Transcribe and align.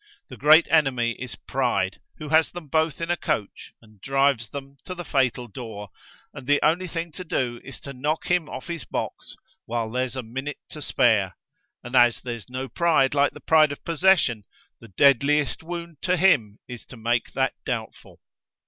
The 0.29 0.35
great 0.35 0.67
enemy 0.71 1.11
is 1.11 1.35
Pride, 1.35 1.99
who 2.17 2.29
has 2.29 2.49
them 2.49 2.69
both 2.69 3.01
in 3.01 3.11
a 3.11 3.15
coach 3.15 3.71
and 3.83 4.01
drives 4.01 4.49
them 4.49 4.77
to 4.85 4.95
the 4.95 5.05
fatal 5.05 5.47
door, 5.47 5.91
and 6.33 6.47
the 6.47 6.59
only 6.63 6.87
thing 6.87 7.11
to 7.11 7.23
do 7.23 7.61
is 7.63 7.79
to 7.81 7.93
knock 7.93 8.25
him 8.25 8.49
off 8.49 8.65
his 8.65 8.83
box 8.83 9.35
while 9.67 9.91
there's 9.91 10.15
a 10.15 10.23
minute 10.23 10.57
to 10.69 10.81
spare. 10.81 11.37
And 11.83 11.95
as 11.95 12.19
there's 12.19 12.49
no 12.49 12.67
pride 12.67 13.13
like 13.13 13.33
the 13.33 13.39
pride 13.41 13.71
of 13.71 13.85
possession, 13.85 14.43
the 14.79 14.87
deadliest 14.87 15.61
wound 15.61 15.97
to 16.01 16.17
him 16.17 16.57
is 16.67 16.83
to 16.87 16.97
make 16.97 17.33
that 17.33 17.53
doubtful. 17.63 18.21